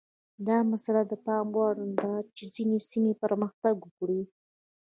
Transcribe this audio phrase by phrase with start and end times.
[0.47, 4.21] دا مسئله د پام وړ ده چې ځینې سیمې پرمختګ وکړي.